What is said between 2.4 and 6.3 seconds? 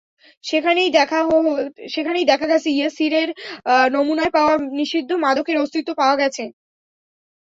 গেছে ইয়াসিরের নমুনায় পাওয়া নিষিদ্ধ মাদকের অস্তিত্ব পাওয়া